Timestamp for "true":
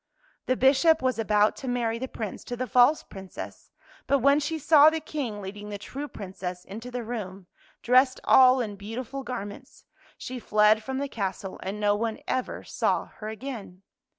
5.77-6.07